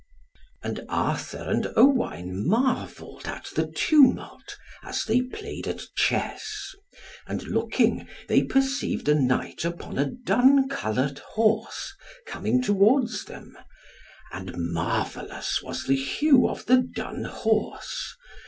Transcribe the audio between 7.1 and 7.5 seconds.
and,